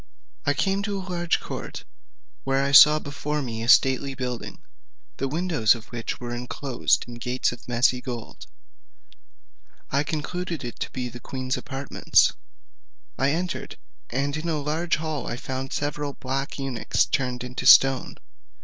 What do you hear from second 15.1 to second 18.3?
I found several black eunuchs turned into stone.